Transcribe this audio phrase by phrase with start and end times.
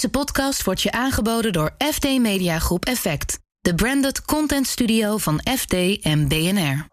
[0.00, 5.74] Deze podcast wordt je aangeboden door FD Mediagroep Effect, de branded content studio van FD
[6.02, 6.86] en BNR.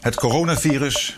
[0.00, 1.16] Het coronavirus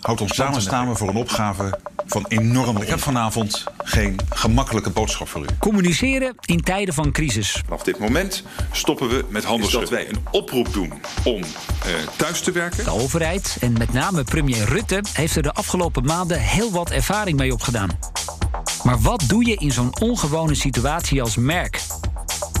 [0.00, 2.80] houdt ons samen samen voor een opgave van enorme.
[2.82, 5.46] Ik heb vanavond geen gemakkelijke boodschap voor u.
[5.58, 7.62] Communiceren in tijden van crisis.
[7.64, 9.72] Vanaf dit moment stoppen we met handels.
[9.72, 10.92] dat wij een oproep doen
[11.24, 11.46] om uh,
[12.16, 12.84] thuis te werken.
[12.84, 17.38] De overheid en met name premier Rutte heeft er de afgelopen maanden heel wat ervaring
[17.38, 17.98] mee opgedaan.
[18.84, 21.82] Maar wat doe je in zo'n ongewone situatie als merk?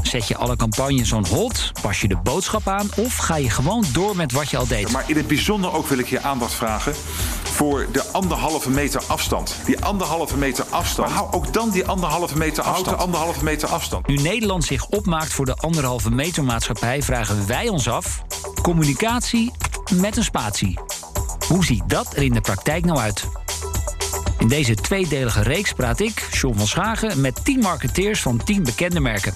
[0.02, 1.72] Zet je alle campagnes on hold?
[1.82, 2.88] Pas je de boodschap aan?
[2.96, 4.92] Of ga je gewoon door met wat je al deed?
[4.92, 6.94] Maar in het bijzonder ook wil ik je aandacht vragen
[7.42, 9.56] voor de anderhalve meter afstand.
[9.64, 11.08] Die anderhalve meter afstand.
[11.08, 12.86] Maar hou ook dan die anderhalve meter afstand.
[12.86, 14.06] Houd de anderhalve meter afstand.
[14.06, 18.22] Nu Nederland zich opmaakt voor de anderhalve meter maatschappij, vragen wij ons af:
[18.62, 19.52] communicatie
[19.94, 20.78] met een spatie.
[21.48, 23.24] Hoe ziet dat er in de praktijk nou uit?
[24.38, 29.00] In deze tweedelige reeks praat ik, John van Schagen, met 10 marketeers van 10 bekende
[29.00, 29.34] merken.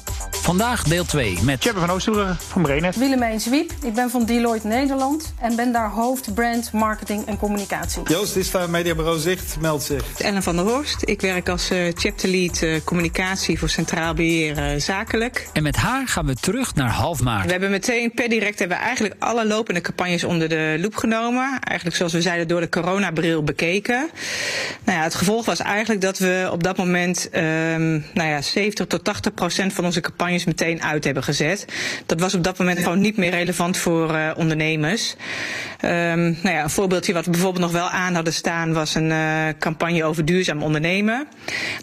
[0.49, 1.61] Vandaag deel 2 met...
[1.61, 2.97] Tjeppe van Oosterhoeren van Brenet.
[2.97, 5.35] Willemijn Zwiep, ik ben van Deloitte Nederland...
[5.41, 8.03] en ben daar hoofd brand, marketing en communicatie.
[8.05, 10.21] Joost is van Mediabureau Zicht, meldt zich.
[10.21, 13.59] Ellen van der Horst, ik werk als uh, chapter lead uh, communicatie...
[13.59, 15.49] voor Centraal Beheer uh, Zakelijk.
[15.53, 17.45] En met haar gaan we terug naar half maart.
[17.45, 21.59] We hebben meteen per direct hebben we eigenlijk alle lopende campagnes onder de loep genomen.
[21.61, 24.09] Eigenlijk zoals we zeiden door de coronabril bekeken.
[24.85, 27.29] Nou ja, het gevolg was eigenlijk dat we op dat moment...
[27.35, 31.65] Um, nou ja, 70 tot 80 procent van onze campagnes meteen uit hebben gezet.
[32.07, 35.17] Dat was op dat moment gewoon niet meer relevant voor uh, ondernemers.
[35.85, 39.11] Um, nou ja, een voorbeeldje wat we bijvoorbeeld nog wel aan hadden staan was een
[39.11, 41.27] uh, campagne over duurzaam ondernemen.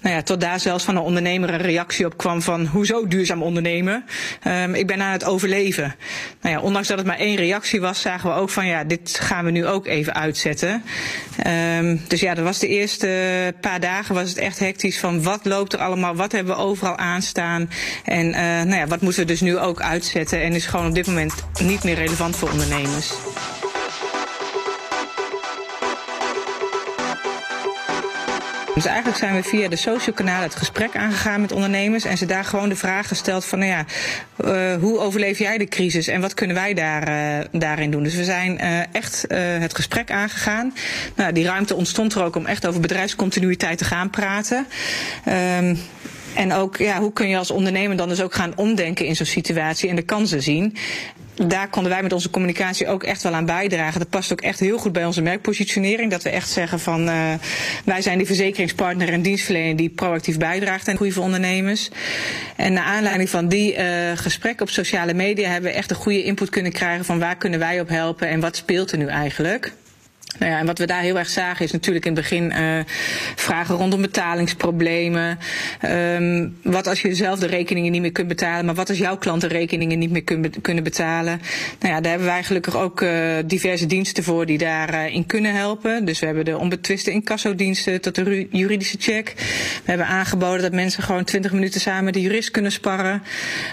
[0.02, 3.44] Nou ja, tot daar zelfs van een ondernemer een reactie op kwam van hoezo duurzaam
[3.44, 4.06] ondernemen?
[4.48, 5.96] Um, ik ben aan het overleven.
[6.42, 9.18] Nou ja, ondanks dat het maar één reactie was, zagen we ook van ja, dit
[9.22, 10.84] gaan we nu ook even uitzetten.
[11.78, 15.46] Um, dus ja, dat was de eerste paar dagen was het echt hectisch van wat
[15.46, 17.70] loopt er allemaal, wat hebben we overal aanstaan
[18.04, 20.94] en uh, nou ja, wat moeten we dus nu ook uitzetten en is gewoon op
[20.94, 23.14] dit moment niet meer relevant voor ondernemers.
[28.74, 32.26] Dus eigenlijk zijn we via de social kanalen het gesprek aangegaan met ondernemers en ze
[32.26, 33.86] daar gewoon de vraag gesteld van, nou ja,
[34.46, 38.04] uh, hoe overleef jij de crisis en wat kunnen wij daar, uh, daarin doen?
[38.04, 38.60] Dus we zijn
[38.92, 40.74] echt het gesprek aangegaan.
[41.16, 44.68] Nou, die ruimte ontstond er ook om echt over bedrijfscontinuïteit te gaan praten.
[45.58, 45.78] Um,
[46.36, 49.26] en ook, ja, hoe kun je als ondernemer dan dus ook gaan omdenken in zo'n
[49.26, 50.76] situatie en de kansen zien?
[51.36, 54.00] daar konden wij met onze communicatie ook echt wel aan bijdragen.
[54.00, 56.12] Dat past ook echt heel goed bij onze merkpositionering.
[56.12, 57.34] Dat we echt zeggen van uh,
[57.86, 61.90] wij zijn die verzekeringspartner en dienstverlener die proactief bijdraagt aan groei voor ondernemers.
[62.56, 63.84] En naar aanleiding van die uh,
[64.16, 67.60] gesprekken op sociale media hebben we echt een goede input kunnen krijgen van waar kunnen
[67.60, 69.74] wij op helpen en wat speelt er nu eigenlijk.
[70.40, 72.80] Nou ja, en wat we daar heel erg zagen is natuurlijk in het begin uh,
[73.36, 75.40] vragen rondom betalingsproblemen.
[75.86, 79.18] Um, wat als je zelf de rekeningen niet meer kunt betalen, maar wat als jouw
[79.18, 81.42] klanten rekeningen niet meer kun, kunnen betalen?
[81.80, 85.56] Nou ja, daar hebben wij gelukkig ook uh, diverse diensten voor die daarin uh, kunnen
[85.56, 86.06] helpen.
[86.06, 89.34] Dus we hebben de onbetwiste incassodiensten tot de juridische check.
[89.84, 93.24] We hebben aangeboden dat mensen gewoon 20 minuten samen de jurist kunnen sparren.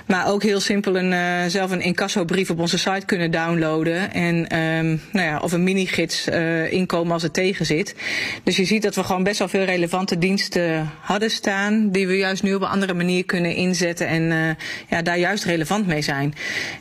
[0.07, 4.13] Maar ook heel simpel een, zelf een incassobrief op onze site kunnen downloaden.
[4.13, 6.29] En um, nou ja, of een mini-gids
[6.71, 7.95] inkomen als het tegen zit.
[8.43, 11.91] Dus je ziet dat we gewoon best wel veel relevante diensten hadden staan.
[11.91, 14.07] Die we juist nu op een andere manier kunnen inzetten.
[14.07, 14.49] En uh,
[14.89, 16.35] ja, daar juist relevant mee zijn.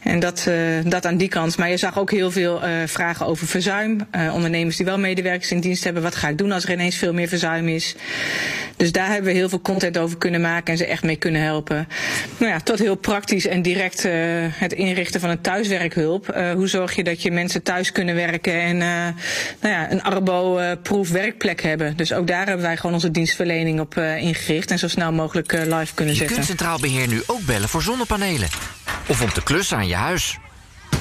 [0.04, 1.58] En dat, uh, dat aan die kant.
[1.58, 4.08] Maar je zag ook heel veel vragen over verzuim.
[4.34, 6.04] ondernemers die wel medewerkers in dienst hebben.
[6.04, 7.96] Wat ga ik doen als er ineens veel meer verzuim is?
[8.76, 10.72] Dus daar hebben we heel veel content over kunnen maken.
[10.72, 11.88] En ze echt mee kunnen helpen.
[12.38, 14.04] Nou ja, tot heel praktisch en direct
[14.54, 16.26] het inrichten van een thuiswerkhulp.
[16.56, 19.16] hoe zorg je dat je mensen thuis kunnen werken en
[19.62, 21.98] nou ja, een Arbo-proef werkplek hebben.
[21.98, 25.54] Dus ook daar hebben wij gewoon onze dienstverlening op uh, ingericht en zo snel mogelijk
[25.54, 26.26] uh, live kunnen je zetten.
[26.26, 28.48] Je kunt Centraal Beheer nu ook bellen voor zonnepanelen.
[29.08, 30.38] Of om te klussen aan je huis.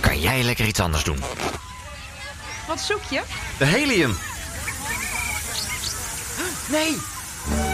[0.01, 1.19] Kan jij lekker iets anders doen?
[2.67, 3.21] Wat zoek je?
[3.59, 4.17] De helium.
[6.69, 6.97] Nee,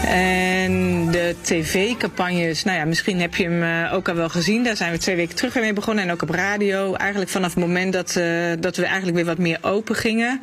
[0.07, 4.63] en de tv-campagnes, nou ja, misschien heb je hem uh, ook al wel gezien.
[4.63, 6.03] Daar zijn we twee weken terug mee begonnen.
[6.03, 6.93] En ook op radio.
[6.93, 8.25] Eigenlijk vanaf het moment dat, uh,
[8.59, 10.41] dat we eigenlijk weer wat meer open gingen.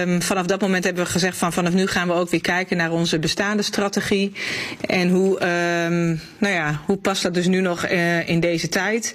[0.00, 2.76] Um, vanaf dat moment hebben we gezegd van vanaf nu gaan we ook weer kijken
[2.76, 4.32] naar onze bestaande strategie.
[4.86, 9.14] En hoe, um, nou ja, hoe past dat dus nu nog uh, in deze tijd?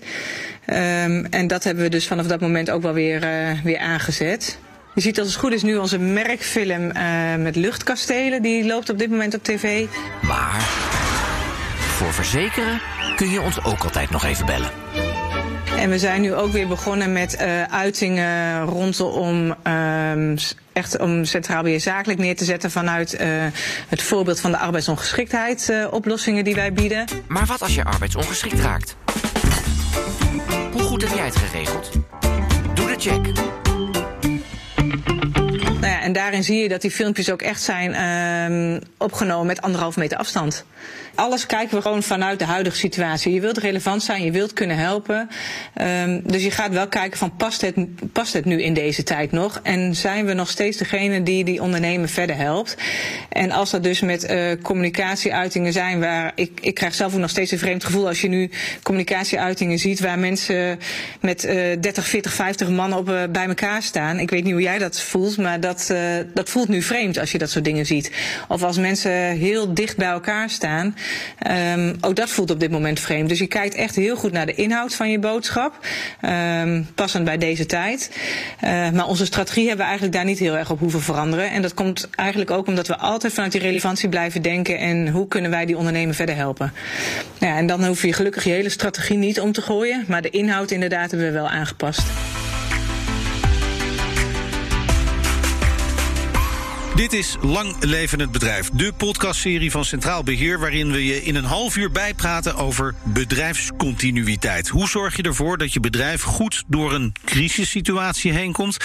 [0.70, 3.28] Um, en dat hebben we dus vanaf dat moment ook wel weer,
[3.64, 4.58] weer aangezet.
[4.98, 8.42] Je ziet als het goed is nu onze merkfilm uh, met luchtkastelen.
[8.42, 9.86] Die loopt op dit moment op tv.
[10.22, 10.62] Maar
[11.78, 12.82] voor verzekeren
[13.16, 14.70] kun je ons ook altijd nog even bellen.
[15.78, 20.32] En we zijn nu ook weer begonnen met uh, uitingen rondom uh,
[20.74, 23.46] echt om centraal beheer zakelijk neer te zetten vanuit uh,
[23.88, 27.06] het voorbeeld van de arbeidsongeschiktheid oplossingen die wij bieden.
[27.28, 28.96] Maar wat als je arbeidsongeschikt raakt?
[30.72, 31.92] Hoe goed heb jij het geregeld?
[32.74, 33.57] Doe de check.
[36.08, 37.92] En daarin zie je dat die filmpjes ook echt zijn
[38.74, 40.66] uh, opgenomen met anderhalf meter afstand
[41.18, 43.34] alles kijken we gewoon vanuit de huidige situatie.
[43.34, 45.30] Je wilt relevant zijn, je wilt kunnen helpen.
[45.82, 47.76] Um, dus je gaat wel kijken van past het,
[48.12, 49.60] past het nu in deze tijd nog?
[49.64, 52.78] En zijn we nog steeds degene die die ondernemer verder helpt?
[53.30, 57.30] En als dat dus met uh, communicatieuitingen zijn waar ik, ik krijg zelf ook nog
[57.30, 58.50] steeds een vreemd gevoel als je nu
[58.84, 60.80] communicatieuitingen ziet waar mensen
[61.22, 64.20] met uh, 30, 40, 50 mannen op, uh, bij elkaar staan.
[64.20, 66.00] Ik weet niet hoe jij dat voelt, maar dat, uh,
[66.34, 68.12] dat voelt nu vreemd als je dat soort dingen ziet.
[68.48, 70.96] Of als mensen heel dicht bij elkaar staan.
[71.74, 73.30] Um, ook dat voelt op dit moment vreemd.
[73.30, 75.86] Dus je kijkt echt heel goed naar de inhoud van je boodschap.
[76.22, 78.12] Um, passend bij deze tijd.
[78.64, 81.52] Uh, maar onze strategie hebben we eigenlijk daar niet heel erg op hoeven veranderen.
[81.52, 84.78] En dat komt eigenlijk ook omdat we altijd vanuit die relevantie blijven denken.
[84.78, 86.74] En hoe kunnen wij die ondernemer verder helpen?
[87.40, 90.04] Ja, en dan hoef je gelukkig je hele strategie niet om te gooien.
[90.08, 92.04] Maar de inhoud inderdaad hebben we wel aangepast.
[96.98, 100.60] Dit is Lang Leven het Bedrijf, de podcastserie van Centraal Beheer...
[100.60, 104.68] waarin we je in een half uur bijpraten over bedrijfscontinuïteit.
[104.68, 108.78] Hoe zorg je ervoor dat je bedrijf goed door een crisissituatie heen komt?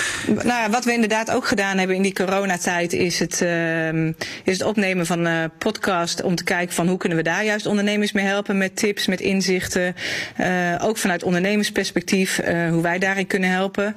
[0.45, 2.93] Nou wat we inderdaad ook gedaan hebben in die coronatijd...
[2.93, 4.07] is het, uh,
[4.45, 6.89] is het opnemen van een podcast om te kijken van...
[6.89, 9.95] hoe kunnen we daar juist ondernemers mee helpen met tips, met inzichten.
[10.41, 13.97] Uh, ook vanuit ondernemersperspectief, uh, hoe wij daarin kunnen helpen.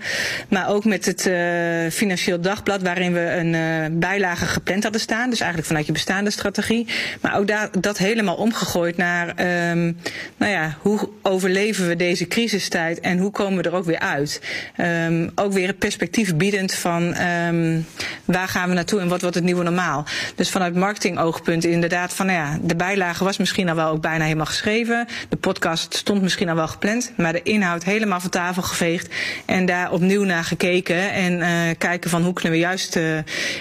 [0.49, 1.21] Maar ook met het
[1.93, 5.29] Financieel Dagblad, waarin we een bijlagen gepland hadden staan.
[5.29, 6.87] Dus eigenlijk vanuit je bestaande strategie.
[7.21, 9.97] Maar ook daar, dat helemaal omgegooid naar um,
[10.37, 14.41] nou ja, hoe overleven we deze crisistijd en hoe komen we er ook weer uit.
[14.77, 17.85] Um, ook weer het perspectief biedend van um,
[18.25, 20.05] waar gaan we naartoe en wat wordt het nieuwe normaal.
[20.35, 24.23] Dus vanuit marketingoogpunt inderdaad van nou ja, de bijlage was misschien al wel ook bijna
[24.23, 25.07] helemaal geschreven.
[25.29, 27.11] De podcast stond misschien al wel gepland.
[27.17, 29.13] Maar de inhoud helemaal van tafel geveegd.
[29.45, 31.11] En daar opnieuw naar gekeken.
[31.11, 31.47] En uh,
[31.77, 33.17] kijken van hoe kunnen we juist uh,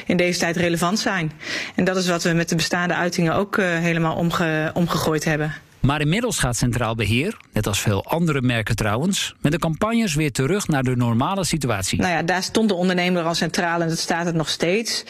[0.07, 1.33] in deze tijd relevant zijn.
[1.75, 5.55] En dat is wat we met de bestaande uitingen ook uh, helemaal omge omgegooid hebben.
[5.85, 10.33] Maar inmiddels gaat Centraal Beheer, net als veel andere merken trouwens, met de campagnes weer
[10.33, 11.99] terug naar de normale situatie.
[11.99, 15.05] Nou ja, daar stond de ondernemer al centraal en dat staat het nog steeds.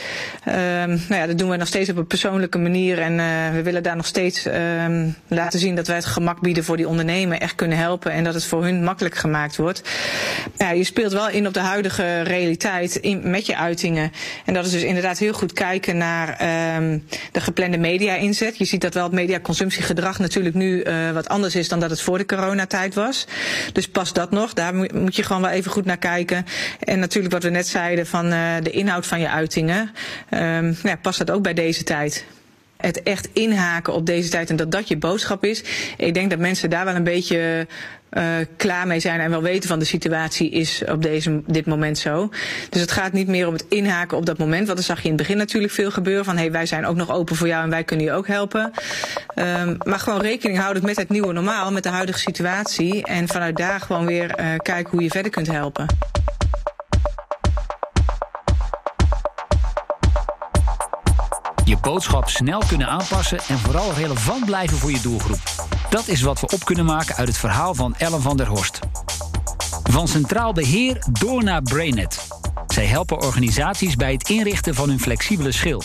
[0.48, 3.62] Um, nou ja, dat doen we nog steeds op een persoonlijke manier en uh, we
[3.62, 7.38] willen daar nog steeds um, laten zien dat wij het gemak bieden voor die ondernemer,
[7.38, 9.82] echt kunnen helpen en dat het voor hun makkelijk gemaakt wordt.
[10.56, 14.12] Ja, je speelt wel in op de huidige realiteit met je uitingen.
[14.44, 16.28] En dat is dus inderdaad heel goed kijken naar
[16.76, 18.58] um, de geplande media-inzet.
[18.58, 22.00] Je ziet dat wel het mediaconsumptiegedrag natuurlijk nu uh, wat anders is dan dat het
[22.00, 23.26] voor de coronatijd was.
[23.72, 24.52] Dus past dat nog?
[24.52, 26.46] Daar moet je gewoon wel even goed naar kijken.
[26.80, 29.90] En natuurlijk wat we net zeiden van uh, de inhoud van je uitingen.
[30.30, 32.24] Um, ja, past dat ook bij deze tijd?
[32.84, 35.62] Het echt inhaken op deze tijd en dat dat je boodschap is.
[35.96, 37.66] Ik denk dat mensen daar wel een beetje
[38.14, 38.24] uh,
[38.56, 42.30] klaar mee zijn en wel weten van de situatie is op deze, dit moment zo.
[42.70, 44.66] Dus het gaat niet meer om het inhaken op dat moment.
[44.66, 46.24] Want dan zag je in het begin natuurlijk veel gebeuren.
[46.24, 48.26] Van hé, hey, wij zijn ook nog open voor jou en wij kunnen je ook
[48.26, 48.72] helpen.
[49.34, 53.04] Um, maar gewoon rekening houden met het nieuwe normaal, met de huidige situatie.
[53.04, 55.86] En vanuit daar gewoon weer uh, kijken hoe je verder kunt helpen.
[61.84, 65.38] Boodschap snel kunnen aanpassen en vooral relevant blijven voor je doelgroep.
[65.90, 68.78] Dat is wat we op kunnen maken uit het verhaal van Ellen van der Horst.
[69.90, 72.28] Van centraal beheer door naar BrainNet.
[72.66, 75.82] Zij helpen organisaties bij het inrichten van hun flexibele schil.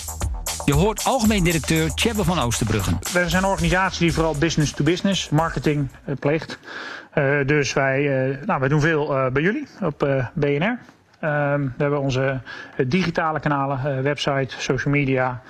[0.65, 2.97] Je hoort algemeen directeur Tjebbe van Oosterbruggen.
[3.13, 6.59] We zijn een organisatie die vooral business-to-business -business, marketing uh, pleegt.
[7.15, 10.79] Uh, dus wij, uh, nou, wij doen veel bij jullie op BNR.
[11.23, 12.39] Um, we hebben onze
[12.87, 15.41] digitale kanalen, uh, website, social media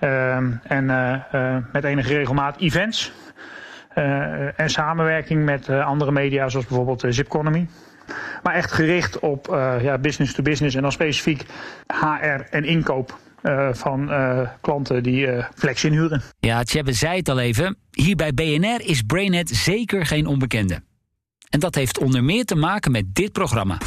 [0.00, 3.12] um, en uh, met enige regelmaat events.
[4.56, 7.68] en samenwerking met andere media zoals bijvoorbeeld Zipconomy.
[8.42, 9.46] Maar echt gericht op
[9.80, 11.44] ja, business to business en dan specifiek
[11.86, 13.18] HR en inkoop.
[13.72, 14.10] Van
[14.60, 16.22] klanten die flex inhuren.
[16.38, 17.76] Ja, Tjebbe zei het al even.
[17.90, 20.82] Hier bij BNR is Brainet zeker geen onbekende.
[21.50, 23.78] En dat heeft onder meer te maken met dit programma.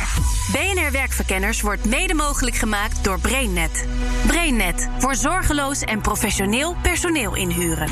[0.50, 3.88] BNR Werkverkenners wordt mede mogelijk gemaakt door BrainNet.
[4.28, 7.88] BrainNet voor zorgeloos en professioneel personeel inhuren.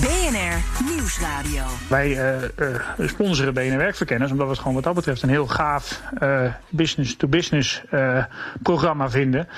[0.00, 1.62] BNR Nieuwsradio.
[1.88, 2.10] Wij
[2.58, 6.02] uh, sponsoren BNR Werkverkenners omdat we het gewoon wat dat betreft een heel gaaf
[6.68, 8.26] business-to-business -business,
[8.62, 9.48] programma vinden.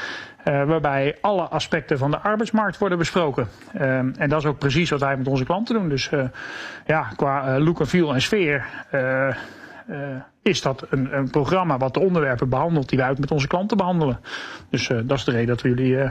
[0.45, 3.49] Waarbij alle aspecten van de arbeidsmarkt worden besproken.
[4.17, 5.89] En dat is ook precies wat wij met onze klanten doen.
[5.89, 6.11] Dus
[6.87, 8.67] ja, qua look en feel en sfeer
[10.43, 13.77] is dat een, een, programma wat de onderwerpen behandelt die wij ook met onze klanten
[13.77, 14.21] behandelen.
[14.71, 16.11] Dus dat is de reden dat we jullie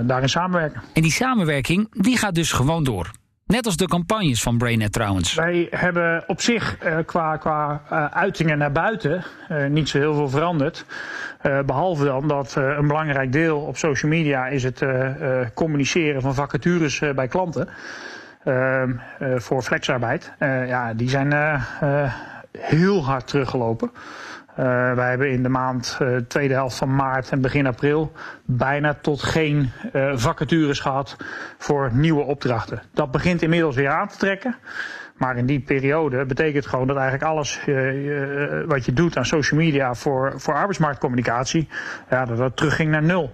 [0.00, 0.82] daarin samenwerken.
[0.92, 3.10] En die samenwerking die gaat dus gewoon door.
[3.46, 5.34] Net als de campagnes van BrainNet trouwens.
[5.34, 10.14] Wij hebben op zich uh, qua, qua uh, uitingen naar buiten uh, niet zo heel
[10.14, 10.84] veel veranderd.
[11.66, 14.84] behalve dan dat een belangrijk deel op social media is het
[15.54, 17.68] communiceren van vacatures bij klanten.
[18.44, 18.92] Ehm,
[19.36, 20.32] voor flexarbeid.
[20.38, 21.32] ja, die zijn
[22.58, 23.90] heel hard teruggelopen.
[24.50, 28.12] Uh, wij hebben in de maand, uh, tweede helft van maart en begin april,
[28.44, 31.16] bijna tot geen uh, vacatures gehad
[31.58, 32.82] voor nieuwe opdrachten.
[32.94, 34.56] Dat begint inmiddels weer aan te trekken.
[35.16, 37.60] Maar in die periode betekent gewoon dat eigenlijk alles
[38.66, 41.68] wat je doet aan social media voor, voor arbeidsmarktcommunicatie,
[42.10, 43.30] ja, dat dat terugging naar nul.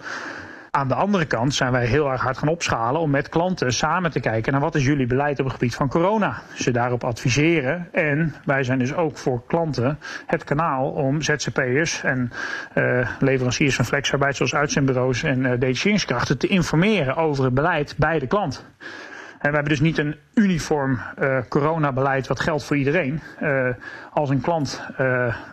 [0.71, 4.11] Aan de andere kant zijn wij heel erg hard gaan opschalen om met klanten samen
[4.11, 6.43] te kijken naar wat is jullie beleid op het gebied van corona.
[6.55, 7.89] Ze daarop adviseren.
[7.93, 12.33] En wij zijn dus ook voor klanten het kanaal om ZZP'ers en
[12.75, 18.27] uh, leveranciers van flexarbeid zoals uitzendbureaus en uh, te informeren over het beleid bij de
[18.27, 18.65] klant.
[19.39, 23.21] En we hebben dus niet een uniform uh, coronabeleid wat geldt voor iedereen.
[24.13, 24.83] Als een klant,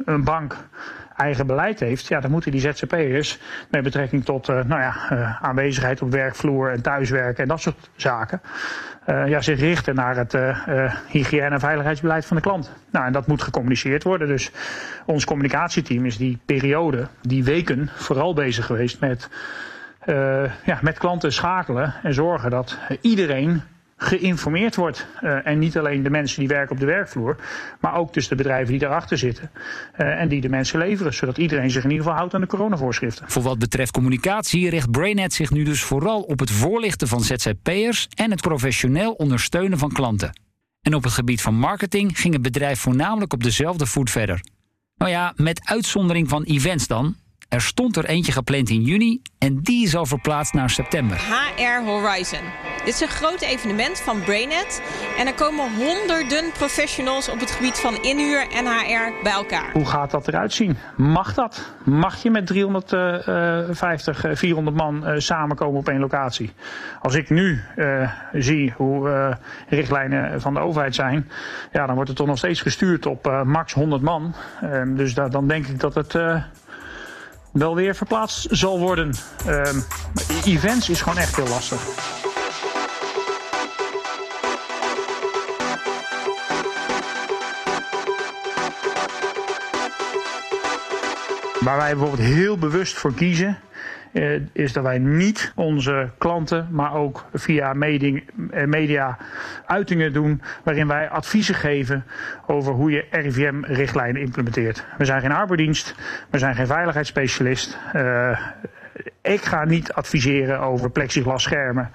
[0.06, 0.56] een bank
[1.16, 5.44] eigen beleid heeft, ja, dan moeten die ZZP'ers met betrekking tot uh, nou ja, uh,
[5.44, 8.42] aanwezigheid op werkvloer en thuiswerken en dat soort zaken,
[9.10, 10.38] uh, ja, zich richten naar het
[11.08, 12.72] hygiëne- en veiligheidsbeleid van de klant.
[12.92, 14.28] Nou, en dat moet gecommuniceerd worden.
[14.28, 14.52] Dus
[15.06, 19.30] ons communicatieteam is die periode, die weken, vooral bezig geweest met,
[20.66, 23.62] ja, met klanten schakelen en zorgen dat iedereen
[23.98, 25.08] geïnformeerd wordt.
[25.24, 27.36] Uh, en niet alleen de mensen die werken op de werkvloer,
[27.80, 29.52] maar ook dus de bedrijven die daarachter zitten.
[29.98, 32.48] Uh, en die de mensen leveren, zodat iedereen zich in ieder geval houdt aan de
[32.48, 33.30] coronavoorschriften.
[33.30, 38.08] Voor wat betreft communicatie richt BrainNet zich nu dus vooral op het voorlichten van ZZP'ers
[38.16, 40.44] en het professioneel ondersteunen van klanten.
[40.82, 44.42] En op het gebied van marketing ging het bedrijf voornamelijk op dezelfde voet verder.
[44.98, 47.16] Nou ja, met uitzondering van events dan,
[47.50, 51.18] er stond er eentje gepland in juni en die is al verplaatst naar september.
[51.18, 52.40] HR Horizon.
[52.86, 54.82] Dit is een groot evenement van BrainNet.
[55.18, 59.72] En er komen honderden professionals op het gebied van inhuur en HR bij elkaar.
[59.74, 60.78] Hoe gaat dat eruit zien?
[60.98, 61.74] Mag dat?
[61.84, 66.54] Mag je met 350, 400 man uh, samenkomen op één locatie?
[67.02, 69.36] Als ik nu uh, zie hoe uh,
[69.70, 71.30] richtlijnen van de overheid zijn,
[71.72, 74.36] ja, dan wordt het toch nog steeds gestuurd op max 100 man.
[74.62, 76.14] Ehm, dus da dan denk ik dat het
[77.56, 79.14] wel weer verplaatst zal worden.
[79.48, 79.84] Um,
[80.44, 81.82] events is gewoon echt heel lastig.
[91.66, 93.58] Waar wij bijvoorbeeld heel bewust voor kiezen,
[94.12, 98.22] uh, is dat wij niet onze klanten, maar ook via media,
[98.66, 99.18] media
[99.66, 102.06] uitingen doen waarin wij adviezen geven
[102.48, 104.86] over hoe je RIVM-richtlijnen implementeert.
[104.98, 105.96] We zijn geen arbeidsdienst,
[106.30, 107.78] we zijn geen veiligheidsspecialist.
[107.96, 108.40] Uh,
[109.22, 111.92] ik ga niet adviseren over plexiglasschermen,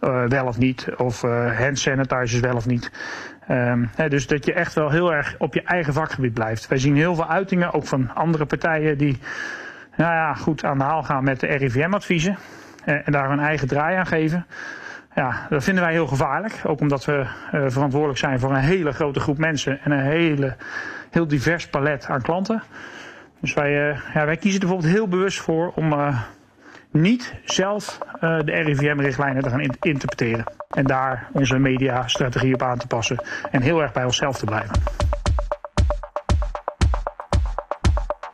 [0.00, 1.20] uh, wel of niet, of
[1.56, 2.90] hand sanitizers wel of niet.
[3.46, 6.68] He, dus dat je echt wel heel erg op je eigen vakgebied blijft.
[6.68, 9.18] Wij zien heel veel uitingen, ook van andere partijen, die
[9.96, 12.38] nou ja, goed aan de haal gaan met de RIVM-adviezen.
[12.86, 14.46] Uh, en daar hun eigen draai aan geven.
[15.14, 16.60] Ja, dat vinden wij heel gevaarlijk.
[16.64, 20.56] Ook omdat we uh, verantwoordelijk zijn voor een hele grote groep mensen en een hele,
[21.10, 22.62] heel divers palet aan klanten.
[23.40, 25.92] Dus wij, uh, ja, wij kiezen er bijvoorbeeld heel bewust voor om
[26.94, 30.44] niet zelf uh, de RIVM-richtlijnen te gaan in interpreteren.
[30.70, 33.24] En daar onze mediastrategie op aan te passen.
[33.50, 34.82] En heel erg bij onszelf te blijven.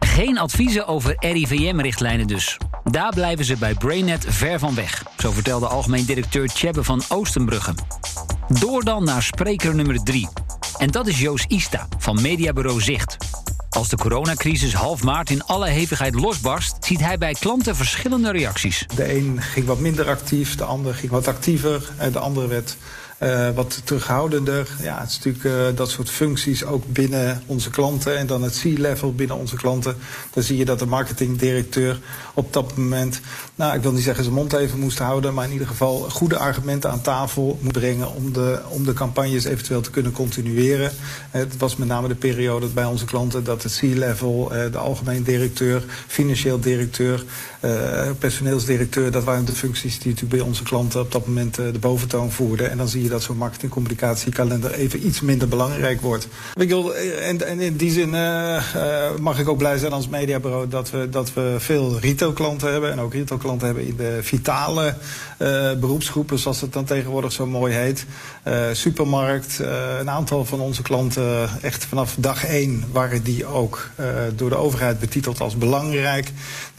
[0.01, 2.59] Geen adviezen over RIVM-richtlijnen dus.
[2.85, 5.03] Daar blijven ze bij BrainNet ver van weg.
[5.17, 7.75] Zo vertelde algemeen directeur Tjebbe van Oostenbrugge.
[8.61, 10.29] Door dan naar spreker nummer 3.
[10.79, 13.17] En dat is Joost Ista van mediabureau Zicht.
[13.81, 18.87] Als de coronacrisis half maart in alle hevigheid losbarst, ziet hij bij klanten verschillende reacties.
[18.95, 22.77] De een ging wat minder actief, de ander ging wat actiever, de andere werd
[23.23, 24.69] uh, wat terughoudender.
[24.83, 28.61] Ja, het is natuurlijk uh, dat soort functies ook binnen onze klanten en dan het
[28.61, 29.97] C-level binnen onze klanten.
[30.33, 32.01] Dan zie je dat de marketingdirecteur
[32.35, 33.21] op dat moment,
[33.55, 36.37] nou ik wil niet zeggen zijn mond even moest houden, maar in ieder geval goede
[36.37, 40.93] argumenten aan tafel moet brengen om de, om de campagnes eventueel te kunnen continueren.
[41.31, 45.85] Het was met name de periode bij onze klanten dat het C-level, de algemeen directeur,
[46.07, 47.25] financieel directeur,
[48.19, 52.33] personeelsdirecteur, dat waren de functies die natuurlijk bij onze klanten op dat moment de boventoon
[52.33, 52.71] voerden.
[52.71, 56.29] En dan zie je dat zo'n marketingcommunicatiekalender even iets minder belangrijk wordt.
[57.21, 58.11] En, en in die zin
[59.21, 62.91] mag ik ook blij zijn als mediabureau dat we, dat we veel retailklanten hebben.
[62.93, 64.95] En ook retailklanten hebben in de vitale
[65.81, 68.07] beroepsgroepen, zoals het dan tegenwoordig zo mooi heet.
[68.73, 69.59] supermarkt,
[70.01, 73.91] een aantal van onze klanten echt vanaf dag één waren die ook
[74.35, 76.31] door de overheid betiteld als belangrijk.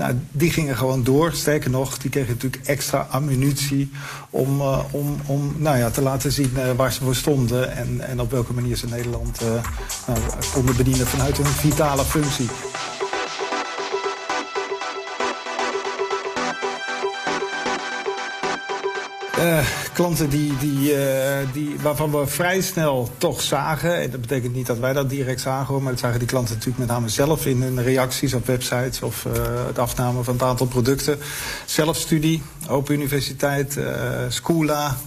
[0.02, 1.32] Nou, die gingen gewoon door.
[1.34, 3.92] Sterker nog, die kregen natuurlijk extra ammunitie
[4.30, 8.08] om, uh, om, om nou ja, te laten zien uh, waar ze voor stonden en,
[8.08, 9.48] en op welke manier ze Nederland uh,
[10.08, 10.20] nou,
[10.54, 12.50] konden bedienen vanuit hun vitale functie.
[19.42, 19.60] Uh,
[19.94, 21.00] klanten die, die, uh,
[21.54, 24.02] die, waarvan we vrij snel toch zagen.
[24.02, 26.80] En dat betekent niet dat wij dat direct zagen, maar dat zagen die klanten natuurlijk
[26.80, 29.34] met name zelf in hun reacties op websites of uh,
[29.68, 31.20] het afname van het aantal producten.
[31.66, 33.80] Zelfstudie, Open Universiteit,
[34.28, 34.98] Schoola,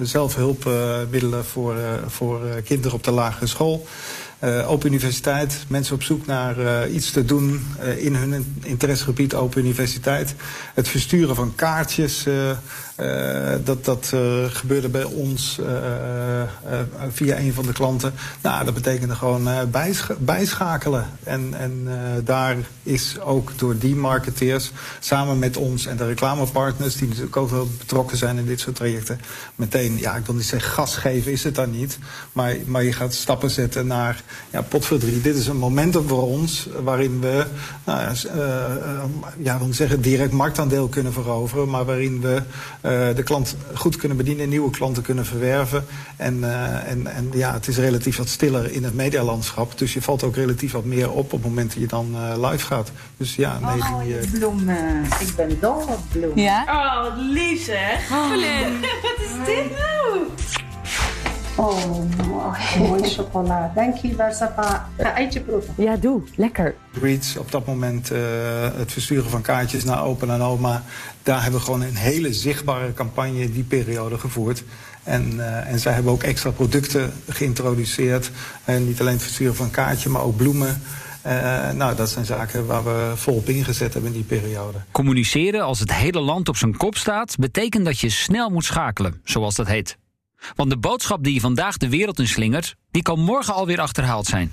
[0.00, 3.86] zelfhulpmiddelen voor, voor kinderen op de lagere school.
[4.66, 10.34] Open Universiteit, mensen op zoek naar iets te doen in hun interessegebied Open Universiteit.
[10.74, 12.26] Het versturen van kaartjes,
[13.64, 14.12] dat, dat
[14.48, 15.58] gebeurde bij ons
[17.10, 18.12] via een van de klanten.
[18.40, 21.06] Nou, dat betekende gewoon bijsch bijschakelen.
[21.22, 21.88] En, en
[22.24, 27.50] daar is ook door die marketeers, samen met ons en de reclamepartners, die natuurlijk ook
[27.50, 29.20] wel betrokken zijn in dit soort trajecten,
[29.54, 31.98] meteen, ja, ik wil niet zeggen gas geven, is het dan niet.
[32.32, 36.68] Maar, maar je gaat stappen zetten naar ja, potverdrie, dit is een momentum voor ons
[36.82, 37.46] waarin we,
[37.84, 38.00] nou
[39.42, 42.42] ja, uh, zeggen direct marktaandeel kunnen veroveren, maar waarin we
[42.82, 45.84] uh, de klant goed kunnen bedienen, nieuwe klanten kunnen verwerven.
[46.16, 50.02] En, uh, en, en ja, het is relatief wat stiller in het medialandschap, dus je
[50.02, 52.16] valt ook relatief wat meer op op het moment dat je dan
[52.46, 52.90] live gaat.
[53.16, 55.04] Dus ja, nee, oh, die, bloemen.
[55.20, 56.42] Ik ben dol op bloemen.
[56.42, 56.64] Ja?
[56.68, 58.10] Oh, wat lief zeg.
[58.10, 58.30] Oh.
[59.02, 60.69] wat is dit nou?
[61.60, 61.76] Oh,
[62.78, 63.02] mooi.
[63.02, 63.72] Chocola.
[63.74, 64.88] Dank je, Sapa.
[64.98, 65.74] Ga eitje proeven.
[65.76, 66.22] Ja, doe.
[66.34, 66.74] Lekker.
[67.00, 68.18] Reach, op dat moment uh,
[68.76, 70.82] het versturen van kaartjes naar Open en Oma.
[71.22, 74.64] Daar hebben we gewoon een hele zichtbare campagne die periode gevoerd.
[75.02, 78.30] En, uh, en zij hebben ook extra producten geïntroduceerd.
[78.64, 80.82] En niet alleen het versturen van kaartje, maar ook bloemen.
[81.26, 84.78] Uh, nou, dat zijn zaken waar we volop ingezet hebben in die periode.
[84.90, 89.20] Communiceren als het hele land op zijn kop staat, betekent dat je snel moet schakelen,
[89.24, 89.98] zoals dat heet.
[90.54, 94.26] Want de boodschap die je vandaag de wereld in slingert, die kan morgen alweer achterhaald
[94.26, 94.52] zijn.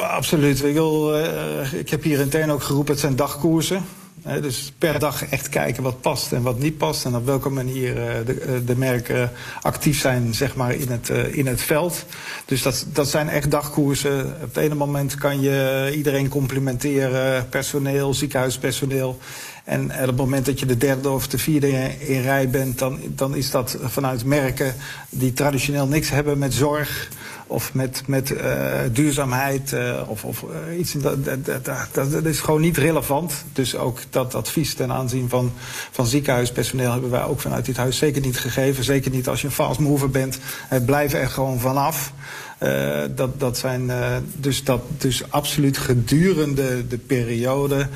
[0.00, 0.64] Absoluut.
[0.64, 3.84] Ik, uh, ik heb hier intern ook geroepen, het zijn dagkoersen.
[4.22, 7.04] He, dus per dag echt kijken wat past en wat niet past.
[7.04, 11.62] En op welke manier de, de, merken actief zijn zeg maar, in, het, in het
[11.62, 12.04] veld.
[12.44, 14.26] Dus dat, dat zijn echt dagkoersen.
[14.26, 17.48] Op het ene moment kan je iedereen complimenteren.
[17.48, 19.18] Personeel, ziekenhuispersoneel.
[19.64, 22.98] En op het moment dat je de derde of de vierde in rij bent, dan,
[23.08, 24.74] dan is dat vanuit merken
[25.08, 27.08] die traditioneel niks hebben met zorg
[27.52, 30.92] of met, met uh, duurzaamheid uh, of, of uh, iets.
[30.92, 33.44] Dat, dat, dat, dat, is gewoon niet relevant.
[33.52, 35.52] Dus ook dat advies ten aanzien van,
[35.90, 38.84] van ziekenhuispersoneel hebben wij ook vanuit dit huis zeker niet gegeven.
[38.84, 40.38] Zeker niet als je een fast mover bent.
[40.68, 42.12] Het blijft er gewoon vanaf.
[43.14, 43.90] Dat, dat zijn
[44.34, 47.88] dus, dat, dus absoluut gedurende de periode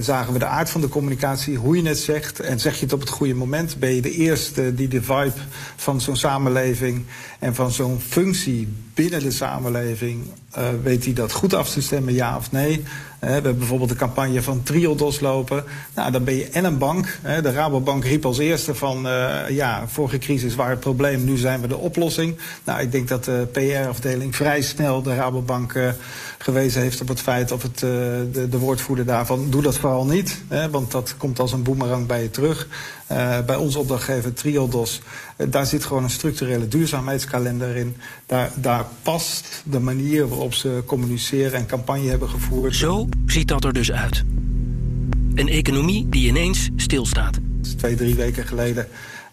[0.00, 2.40] zagen we de aard van de communicatie, hoe je het zegt.
[2.40, 5.32] En zeg je het op het goede moment, ben je de eerste die de vibe
[5.76, 7.04] van zo'n samenleving
[7.38, 12.14] en van zo'n functie binnen de samenleving uh, weet hij dat goed af te stemmen,
[12.14, 12.78] ja of nee.
[12.78, 12.84] Uh,
[13.20, 15.64] we hebben bijvoorbeeld de campagne van Triodos lopen.
[15.94, 17.18] Nou, dan ben je en een bank.
[17.42, 21.60] De Rabobank riep als eerste van, uh, ja, vorige crisis waar het probleem, nu zijn
[21.60, 22.36] we de oplossing.
[22.64, 25.94] Nou, ik denk dat de PR-afdeling vrij snel de Rabobank
[26.38, 30.42] gewezen heeft op het feit of het, de, de woordvoerder daarvan, doe dat vooral niet.
[30.70, 32.66] Want dat komt als een boemerang bij je terug.
[33.12, 35.00] Uh, bij onze opdrachtgever Triodos,
[35.36, 37.96] uh, daar zit gewoon een structurele duurzaamheidskalender in.
[38.26, 42.76] Daar, daar past de manier waarop ze communiceren en campagne hebben gevoerd.
[42.76, 44.24] Zo ziet dat er dus uit.
[45.34, 47.38] Een economie die ineens stilstaat.
[47.76, 48.88] Twee, drie weken geleden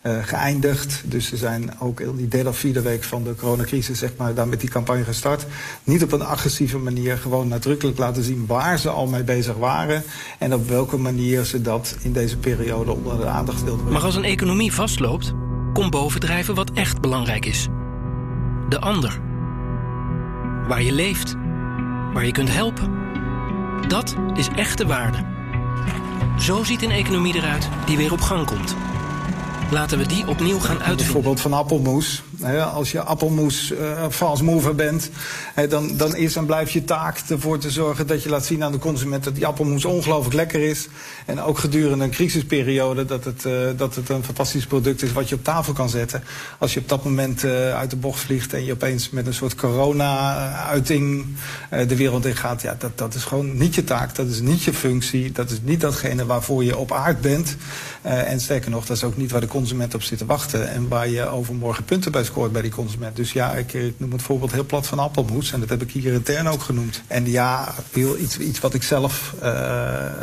[0.08, 1.02] uh, geëindigd.
[1.06, 4.34] Dus ze zijn ook in die derde of vierde week van de coronacrisis zeg maar,
[4.34, 5.46] daar met die campagne gestart.
[5.84, 10.04] Niet op een agressieve manier, gewoon nadrukkelijk laten zien waar ze al mee bezig waren.
[10.40, 13.94] En op welke manier ze dat in deze periode onder de aandacht wilden brengen.
[13.94, 15.34] Maar als een economie vastloopt,
[15.74, 17.68] komt bovendrijven wat echt belangrijk is.
[18.70, 19.20] De ander.
[20.68, 21.36] Waar je leeft.
[22.14, 22.94] Waar je kunt helpen.
[23.88, 25.18] Dat is echte waarde.
[26.40, 28.76] Zo ziet een economie eruit die weer op gang komt.
[29.76, 30.96] Laten we die opnieuw gaan uitvinden.
[30.96, 32.24] Bijvoorbeeld van appelmoes.
[32.74, 35.10] Als je appelmoes uh, fast mover bent,
[35.70, 38.72] dan, dan is en blijft je taak ervoor te zorgen dat je laat zien aan
[38.72, 40.88] de consument dat die appelmoes ongelooflijk lekker is.
[41.26, 45.30] En ook gedurende een crisisperiode dat het, uh, dat het een fantastisch product is wat
[45.30, 46.24] je op tafel kan zetten.
[46.58, 49.34] Als je op dat moment uh, uit de bocht vliegt en je opeens met een
[49.34, 51.26] soort corona-uiting
[51.70, 54.64] de wereld in gaat, ja, dat, dat is gewoon niet je taak, dat is niet
[54.64, 57.56] je functie, dat is niet datgene waarvoor je op aard bent.
[58.02, 60.88] en sterker nog, dat is ook niet waar de consument op zit te wachten en
[60.88, 63.16] waar je overmorgen punten bij scoort bij die consument.
[63.16, 65.92] Dus ja, ik, ik noem het voorbeeld heel plat van appelmoes en dat heb ik
[65.92, 67.02] hier intern ook genoemd.
[67.08, 67.74] En ja,
[68.18, 69.34] iets, iets wat ik zelf,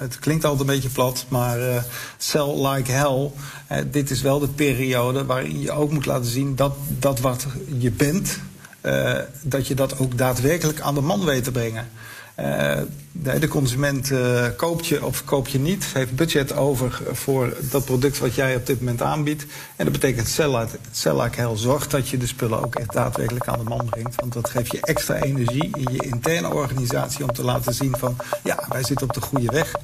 [0.01, 1.85] het klinkt altijd een beetje plat, maar
[2.17, 3.31] sell like hell.
[3.91, 7.47] dit is wel de periode waarin je ook moet laten zien dat, dat wat
[7.79, 8.39] je bent,
[9.43, 11.89] dat je dat ook daadwerkelijk aan de man weet te brengen.
[12.41, 12.79] Uh,
[13.13, 18.19] de, consument uh, koopt je of koop je niet, heeft budget over voor dat product
[18.19, 19.43] wat jij op dit moment aanbiedt.
[19.77, 20.29] En dat betekent
[20.93, 21.57] sell like hell.
[21.57, 24.15] Zorg dat je de spullen ook echt daadwerkelijk aan de man brengt.
[24.15, 28.17] Want dat geeft je extra energie in je interne organisatie om te laten zien van
[28.45, 29.75] ja, wij zitten op de goede weg.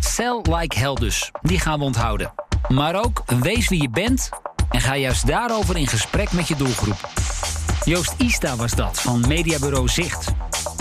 [0.00, 1.30] Sell like hell dus.
[1.42, 2.32] Die gaan we onthouden.
[2.68, 4.28] Maar ook wees wie je bent
[4.70, 7.08] en ga juist daarover in gesprek met je doelgroep.
[7.84, 10.32] Joost Ista was dat van mediabureau Zicht.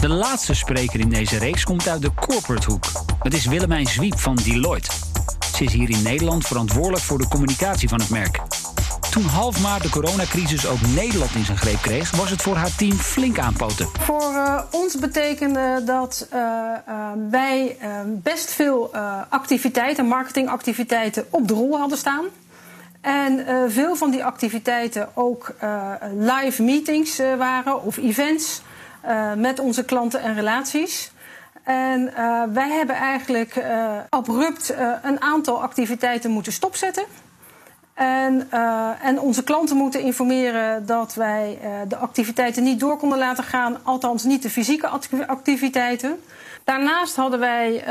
[0.01, 2.83] De laatste spreker in deze reeks komt uit de corporate hoek.
[3.19, 4.91] Het is Willemijn Zwiep van Deloitte.
[5.55, 8.39] Ze is hier in Nederland verantwoordelijk voor de communicatie van het merk.
[9.11, 12.75] Toen half maart de coronacrisis ook Nederland in zijn greep kreeg, was het voor haar
[12.75, 13.87] team flink aanpoten.
[13.99, 16.39] Voor uh, ons betekende dat uh,
[16.89, 18.95] uh, wij best veel
[19.29, 22.25] activiteiten, marketingactiviteiten op de rol hadden staan.
[23.01, 25.55] En veel van die activiteiten ook
[26.17, 28.61] live meetings waren of events
[29.35, 31.11] met onze klanten en relaties.
[31.63, 32.13] En
[32.53, 33.63] wij hebben eigenlijk
[34.09, 37.05] abrupt een aantal activiteiten moeten stopzetten.
[37.93, 38.51] En,
[39.01, 44.23] en, onze klanten moeten informeren dat wij de activiteiten niet door konden laten gaan, althans
[44.23, 44.87] niet de fysieke
[45.27, 46.23] activiteiten.
[46.63, 47.87] Daarnaast hadden wij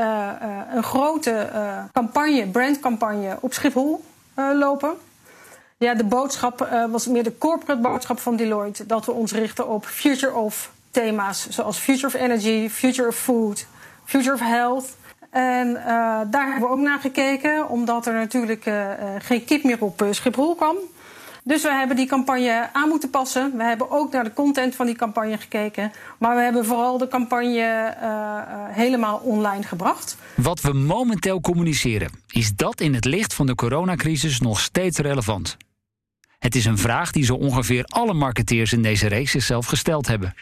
[0.75, 1.49] een grote
[1.93, 4.95] campagne, brandcampagne op Schiphol lopen.
[5.79, 9.87] Ja, de boodschap was meer de corporate boodschap van Deloitte, dat we ons richten op
[9.87, 13.67] future of thema's zoals future of energy, future of food,
[14.05, 14.97] future of health.
[15.31, 15.85] En uh,
[16.31, 20.55] daar hebben we ook naar gekeken, omdat er natuurlijk uh, geen kip meer op Schiphol
[20.55, 20.77] kwam.
[21.45, 23.57] Dus we hebben die campagne aan moeten passen.
[23.57, 25.93] We hebben ook naar de content van die campagne gekeken.
[26.19, 27.95] Maar we hebben vooral de campagne
[28.71, 30.17] helemaal online gebracht.
[30.35, 35.57] Wat we momenteel communiceren, is dat in het licht van de coronacrisis nog steeds relevant?
[36.39, 40.35] Het is een vraag die zo ongeveer alle marketeers in deze reeks zichzelf gesteld hebben.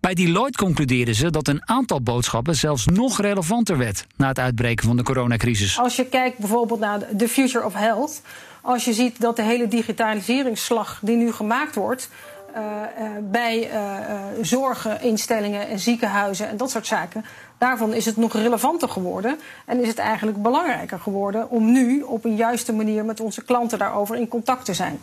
[0.00, 4.86] Bij Deloitte concludeerden ze dat een aantal boodschappen zelfs nog relevanter werd na het uitbreken
[4.86, 5.78] van de coronacrisis.
[5.78, 8.22] Als je kijkt bijvoorbeeld naar de Future of Health,
[8.60, 12.08] als je ziet dat de hele digitaliseringsslag die nu gemaakt wordt.
[12.56, 14.00] Uh, uh, bij uh,
[14.42, 17.24] zorginstellingen en ziekenhuizen en dat soort zaken.
[17.58, 19.38] Daarvan is het nog relevanter geworden.
[19.66, 23.78] En is het eigenlijk belangrijker geworden om nu op een juiste manier met onze klanten
[23.78, 24.98] daarover in contact te zijn.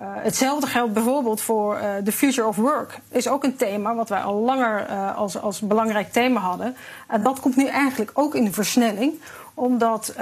[0.00, 2.98] Uh, hetzelfde geldt bijvoorbeeld voor uh, the future of work.
[3.08, 6.76] Is ook een thema wat wij al langer uh, als, als belangrijk thema hadden.
[7.08, 9.20] En dat komt nu eigenlijk ook in de versnelling.
[9.54, 10.14] Omdat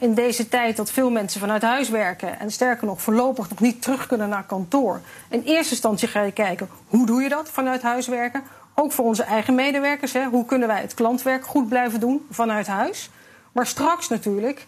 [0.00, 2.40] in deze tijd dat veel mensen vanuit huis werken...
[2.40, 5.00] en sterker nog voorlopig nog niet terug kunnen naar kantoor...
[5.28, 8.42] in eerste instantie ga je kijken hoe doe je dat vanuit huis werken.
[8.74, 10.12] Ook voor onze eigen medewerkers.
[10.12, 10.24] Hè.
[10.24, 13.10] Hoe kunnen wij het klantwerk goed blijven doen vanuit huis.
[13.52, 14.66] Maar straks natuurlijk...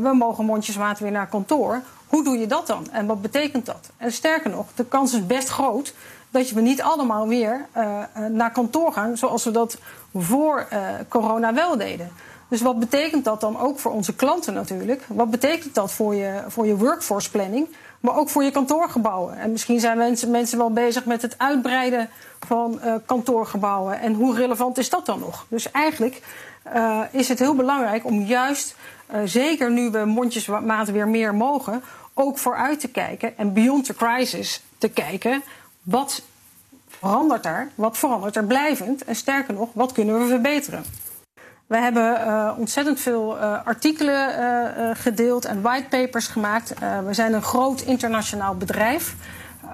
[0.00, 1.82] we mogen mondjesmaat weer naar kantoor.
[2.06, 2.90] Hoe doe je dat dan?
[2.90, 3.90] En wat betekent dat?
[3.96, 5.94] En sterker nog, de kans is best groot
[6.30, 9.78] dat we niet allemaal weer uh, naar kantoor gaan zoals we dat
[10.14, 12.12] voor uh, corona wel deden.
[12.48, 15.04] Dus wat betekent dat dan ook voor onze klanten natuurlijk?
[15.08, 17.68] Wat betekent dat voor je, voor je workforce planning,
[18.00, 19.38] maar ook voor je kantoorgebouwen?
[19.38, 22.08] En misschien zijn mensen, mensen wel bezig met het uitbreiden
[22.46, 24.00] van kantoorgebouwen.
[24.00, 25.46] En hoe relevant is dat dan nog?
[25.48, 26.22] Dus eigenlijk
[26.74, 28.76] uh, is het heel belangrijk om juist,
[29.14, 31.82] uh, zeker nu we mondjesmaat weer meer mogen,
[32.14, 35.42] ook vooruit te kijken en beyond the crisis te kijken.
[35.82, 36.22] Wat
[36.88, 37.68] verandert er?
[37.74, 39.04] Wat verandert er blijvend?
[39.04, 40.84] En sterker nog, wat kunnen we verbeteren?
[41.66, 46.74] We hebben uh, ontzettend veel artikelen gedeeld en whitepapers gemaakt.
[47.04, 49.14] we zijn een groot internationaal bedrijf.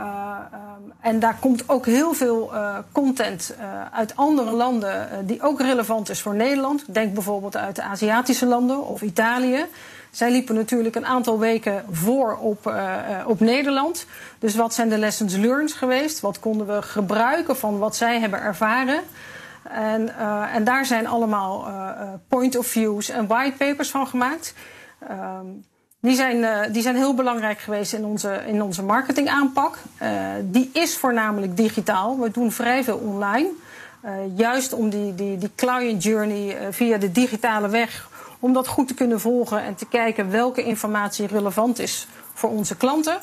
[0.00, 2.52] Um, en daar komt ook heel veel
[2.92, 3.54] content
[3.92, 6.94] uit andere landen die ook relevant is voor Nederland.
[6.94, 9.66] Denk bijvoorbeeld uit de Aziatische landen of Italië.
[10.10, 12.74] Zij liepen natuurlijk een aantal weken voor op,
[13.26, 14.06] op Nederland.
[14.38, 16.20] Dus wat zijn de lessons learned geweest?
[16.20, 19.00] Wat konden we gebruiken van wat zij hebben ervaren?
[19.62, 20.18] En,
[20.52, 21.68] en daar zijn allemaal
[22.28, 24.54] point of views en whitepapers van gemaakt.
[25.10, 25.64] Um,
[26.02, 29.78] Die zijn, die zijn heel belangrijk geweest in onze, in onze marketingaanpak.
[30.42, 32.18] die is voornamelijk digitaal.
[32.18, 33.48] We doen vrij veel online.
[34.34, 38.10] juist om die, die, die client journey via de digitale weg
[38.42, 42.76] om dat goed te kunnen volgen en te kijken welke informatie relevant is voor onze
[42.76, 43.18] klanten.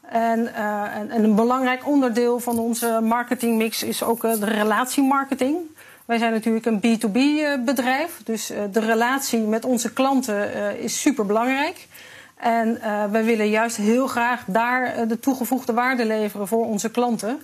[0.00, 5.56] En, en, en, een belangrijk onderdeel van onze marketingmix is ook de relatiemarketing.
[6.04, 11.26] Wij zijn natuurlijk een B2B uh, bedrijf, dus de relatie met onze klanten is super
[12.36, 17.42] En wij willen juist heel graag daar de toegevoegde waarde leveren voor onze klanten.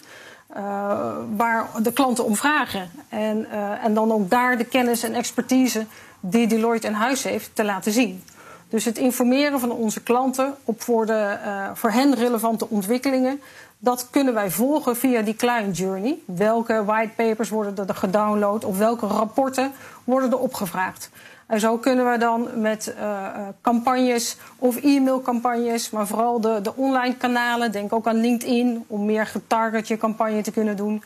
[1.37, 2.91] waar de klanten om vragen.
[3.09, 3.47] En,
[3.83, 5.87] en dan ook daar de kennis en expertise
[6.21, 8.23] die Deloitte in huis heeft te laten zien.
[8.69, 11.37] Dus het informeren van onze klanten op voor, de,
[11.75, 13.41] voor hen relevante ontwikkelingen,
[13.79, 16.19] dat kunnen wij volgen via die client journey.
[16.25, 19.73] Welke whitepapers worden er gedownload of welke rapporten
[20.05, 21.11] worden er opgevraagd?
[21.53, 23.29] En zo kunnen we dan met uh,
[23.63, 29.27] campagnes of e-mailcampagnes, maar vooral de, de online kanalen, denk ook aan LinkedIn, om meer
[29.27, 31.03] getarget campagne te kunnen doen.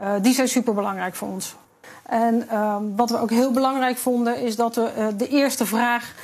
[0.00, 1.56] Uh, die zijn super belangrijk voor ons.
[2.02, 6.14] En uh, wat we ook heel belangrijk vonden, is dat we de eerste vraag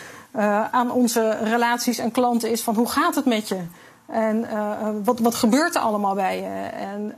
[0.70, 3.60] aan onze relaties en klanten is van hoe gaat het met je?
[4.06, 4.46] En
[5.04, 6.68] wat, wat gebeurt er allemaal bij je?
[6.76, 7.14] En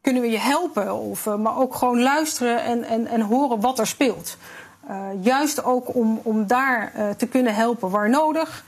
[0.00, 0.94] kunnen we je helpen?
[0.94, 4.36] Of, maar ook gewoon luisteren en, en, en horen wat er speelt.
[5.20, 8.64] Juist ook om, om daar te kunnen helpen waar nodig.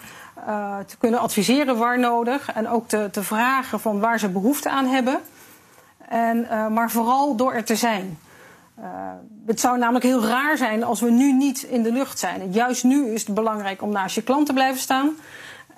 [0.86, 2.52] te kunnen adviseren waar nodig.
[2.52, 5.20] En ook te, te vragen van waar ze behoefte aan hebben.
[6.08, 8.18] En, maar vooral door er te zijn.
[9.46, 12.52] Het zou namelijk heel raar zijn als we nu niet in de lucht zijn.
[12.52, 15.16] Juist nu is het belangrijk om naast je klant te blijven staan.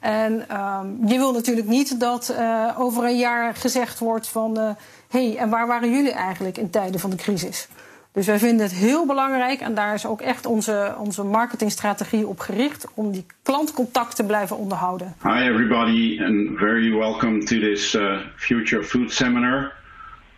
[0.01, 2.35] En uh, je wil natuurlijk niet dat
[2.77, 4.59] over een jaar gezegd wordt van...
[4.59, 4.75] hé,
[5.09, 7.69] hey, en waar waren jullie eigenlijk in tijden van de crisis?
[8.15, 12.39] Dus wij vinden het heel belangrijk, en daar is ook echt onze, onze marketingstrategie op
[12.39, 15.15] gericht, om die klantcontact te blijven onderhouden.
[15.23, 19.73] Hi everybody and very welcome to this uh, Future Food Seminar.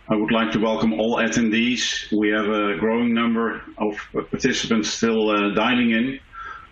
[0.09, 2.07] I would like to welcome all attendees.
[2.09, 6.19] We have a growing number of participants still uh, dialing in.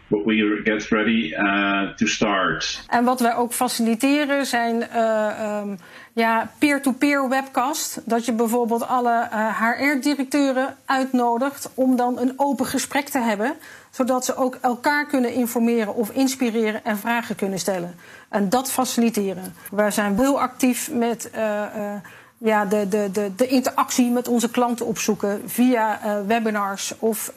[0.08, 2.84] We get ready uh, to start.
[2.88, 5.78] En wat wij ook faciliteren zijn uh, um,
[6.14, 8.02] ja, peer-to-peer webcast.
[8.04, 9.28] Dat je bijvoorbeeld alle
[9.60, 13.54] HR-directeuren uh, uitnodigt om dan een open gesprek te hebben.
[13.90, 17.96] Zodat ze ook elkaar kunnen informeren of inspireren en vragen kunnen stellen.
[18.30, 19.56] En dat faciliteren.
[19.72, 21.94] Wij zijn heel actief met uh,
[22.38, 27.34] ja, de, de, de, de interactie met onze klanten opzoeken via webinars of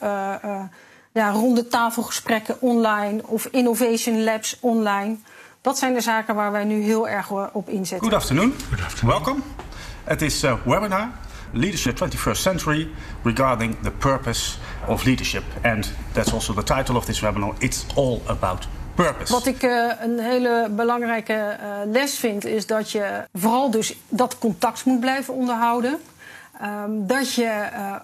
[1.19, 5.15] ja, ronde tafelgesprekken online of innovation labs online.
[5.61, 8.07] Dat zijn de zaken waar wij nu heel erg op inzetten.
[8.07, 8.53] Good afternoon.
[8.69, 9.15] Good afternoon.
[9.15, 9.41] Welcome.
[10.03, 11.09] Het is a webinar
[11.51, 12.89] Leadership 21st Century
[13.23, 15.43] regarding the purpose of leadership.
[15.63, 17.53] And that's also the title of this webinar.
[17.57, 19.33] It's all about purpose.
[19.33, 24.37] Wat ik uh, een hele belangrijke uh, les vind, is dat je vooral dus dat
[24.37, 25.99] contact moet blijven onderhouden.
[26.61, 27.95] Um, dat je uh,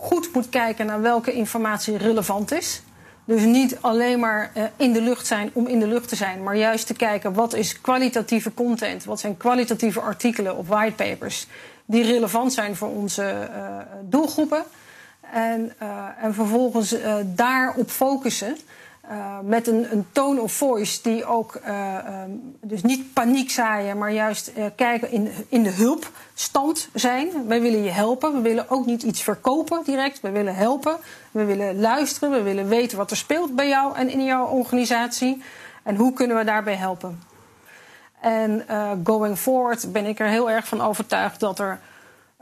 [0.00, 2.82] goed moet kijken naar welke informatie relevant is.
[3.24, 6.56] Dus niet alleen maar in de lucht zijn om in de lucht te zijn, maar
[6.56, 11.46] juist te kijken wat is kwalitatieve content, wat zijn kwalitatieve artikelen of whitepapers
[11.84, 13.48] die relevant zijn voor onze
[14.02, 14.64] doelgroepen.
[15.32, 15.72] En,
[16.20, 18.56] en vervolgens daarop focussen.
[19.10, 23.98] Uh, met een, een tone of voice die ook uh, um, dus niet paniek zaaien,
[23.98, 27.28] maar juist uh, kijken in, in de hulpstand zijn.
[27.46, 28.32] Wij willen je helpen.
[28.32, 30.20] We willen ook niet iets verkopen direct.
[30.20, 30.96] We willen helpen.
[31.30, 32.30] We willen luisteren.
[32.30, 35.42] We willen weten wat er speelt bij jou en in jouw organisatie.
[35.82, 37.22] En hoe kunnen we daarbij helpen?
[38.20, 38.64] En
[39.04, 41.80] going forward ben ik er heel erg van overtuigd dat er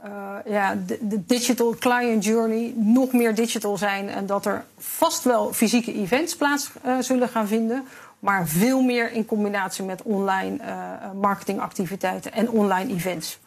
[0.05, 4.09] uh, ja, de, digital client journey nog meer digital zijn.
[4.09, 7.85] En dat er vast wel fysieke events plaats uh, zullen gaan vinden.
[8.19, 13.39] Maar veel meer in combinatie met online uh, marketingactiviteiten en online events.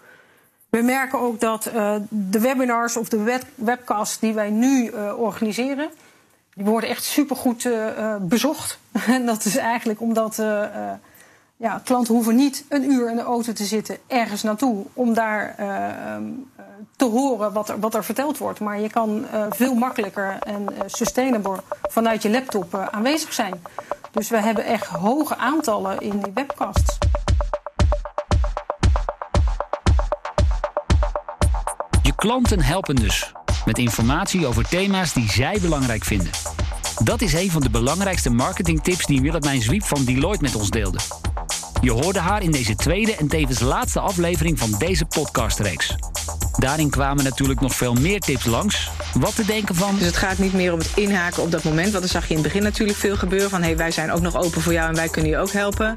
[0.68, 1.62] We merken ook dat
[2.08, 5.90] de webinars of de web webcasts die wij nu organiseren.
[6.54, 7.68] Die worden echt supergoed
[8.20, 8.78] bezocht.
[9.06, 10.42] en dat is eigenlijk omdat
[11.60, 15.54] ja, klanten hoeven niet een uur in de auto te zitten ergens naartoe om daar
[15.60, 16.16] uh,
[16.96, 18.60] te horen wat er, wat er verteld wordt.
[18.60, 23.62] Maar je kan uh, veel makkelijker en uh, sustainable vanuit je laptop aanwezig zijn.
[24.12, 26.98] Dus we hebben echt hoge aantallen in die webcasts.
[32.02, 33.32] Je klanten helpen dus
[33.64, 36.30] met informatie over thema's die zij belangrijk vinden.
[37.04, 40.98] Dat is een van de belangrijkste marketingtips die Willemijn Zwiep van Deloitte met ons deelde.
[41.80, 45.94] Je hoorde haar in deze tweede en tevens laatste aflevering van deze podcastreeks.
[46.58, 48.90] Daarin kwamen natuurlijk nog veel meer tips langs.
[49.14, 49.96] Wat te denken van.
[49.96, 51.90] Dus het gaat niet meer om het inhaken op dat moment.
[51.90, 53.50] Want dan zag je in het begin natuurlijk veel gebeuren.
[53.50, 55.94] Van hey, wij zijn ook nog open voor jou en wij kunnen je ook helpen.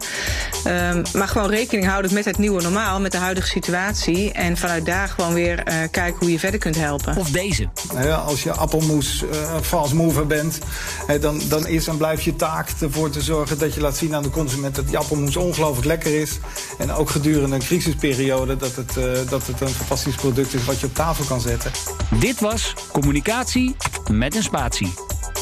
[0.67, 4.31] Um, maar gewoon rekening houden met het nieuwe normaal, met de huidige situatie.
[4.31, 7.17] En vanuit daar gewoon weer uh, kijken hoe je verder kunt helpen.
[7.17, 7.69] Of deze.
[7.93, 9.29] Nou ja, als je appelmoes uh,
[9.61, 10.59] fast mover bent,
[11.07, 14.15] hè, dan, dan is en blijft je taak ervoor te zorgen dat je laat zien
[14.15, 16.39] aan de consument dat die appelmoes ongelooflijk lekker is.
[16.77, 20.79] En ook gedurende een crisisperiode dat het, uh, dat het een fantastisch product is wat
[20.79, 21.71] je op tafel kan zetten.
[22.19, 23.75] Dit was Communicatie
[24.11, 24.93] met een spatie.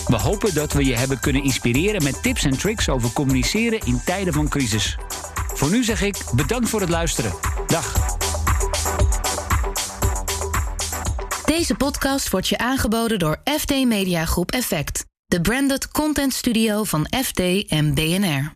[0.08, 4.02] We hopen dat we je hebben kunnen inspireren met tips en tricks over communiceren in
[4.06, 4.98] tijden van crisis.
[5.54, 7.32] Voor nu zeg ik bedankt voor het luisteren.
[7.68, 7.94] Dag.
[11.46, 17.68] Deze podcast wordt je aangeboden door FD Mediagroep Effect, de branded content studio van FD
[17.68, 18.50] en BNR.